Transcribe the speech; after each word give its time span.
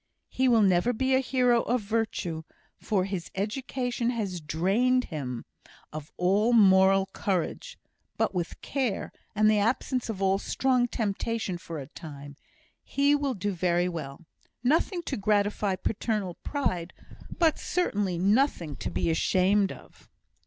He 0.29 0.47
will 0.47 0.63
never 0.63 0.93
be 0.93 1.13
a 1.13 1.19
hero 1.19 1.61
of 1.61 1.81
virtue, 1.81 2.41
for 2.79 3.05
his 3.05 3.29
education 3.35 4.09
has 4.09 4.41
drained 4.41 5.03
him 5.13 5.45
of 5.93 6.11
all 6.17 6.53
moral 6.53 7.05
courage; 7.13 7.77
but 8.17 8.33
with 8.33 8.59
care, 8.63 9.11
and 9.35 9.47
the 9.47 9.59
absence 9.59 10.09
of 10.09 10.19
all 10.19 10.39
strong 10.39 10.87
temptation 10.87 11.59
for 11.59 11.77
a 11.77 11.85
time, 11.85 12.35
he 12.81 13.13
will 13.13 13.35
do 13.35 13.51
very 13.51 13.87
well; 13.87 14.25
nothing 14.63 15.03
to 15.03 15.17
gratify 15.17 15.75
paternal 15.75 16.33
pride, 16.41 16.93
but 17.37 17.59
certainly 17.59 18.17
nothing 18.17 18.75
to 18.77 18.89
be 18.89 19.11
ashamed 19.11 19.71
of." 19.71 20.09